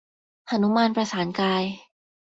[0.49, 1.63] หนุมานประสานกาย